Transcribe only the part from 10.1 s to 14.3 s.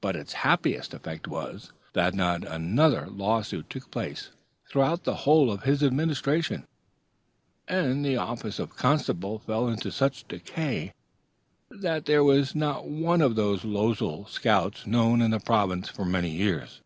decay, that there was not one of those losel